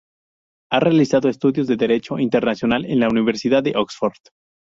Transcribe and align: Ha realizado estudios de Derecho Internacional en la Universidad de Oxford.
Ha 0.71 0.79
realizado 0.79 1.29
estudios 1.29 1.67
de 1.67 1.75
Derecho 1.75 2.17
Internacional 2.17 2.85
en 2.85 2.99
la 3.01 3.07
Universidad 3.07 3.61
de 3.61 3.73
Oxford. 3.77 4.15